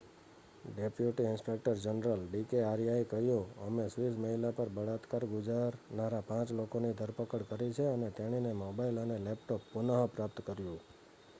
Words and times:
"Deputy 0.67 1.25
inspector 1.25 1.75
general 1.81 2.21
D 2.23 2.47
K 2.49 2.61
આર્યાએ 2.63 3.03
કહ્યું 3.11 3.27
"અમે 3.65 3.83
સ્વિસ 3.89 4.15
મહિલા 4.17 4.51
પર 4.51 4.69
બળાત્કાર 4.71 5.25
ગુજારનારા 5.31 6.23
5 6.31 6.57
લોકોની 6.57 6.95
ધરપકડ 6.95 7.45
કરી 7.51 7.75
છે 7.75 7.85
અને 7.89 8.09
તેણીનો 8.13 8.55
મોબાઈલ 8.63 8.97
અને 8.99 9.17
લેપટોપ 9.19 9.61
પુન: 9.71 9.87
પ્રાપ્ત 10.13 10.37
કર્યું."" 10.43 10.81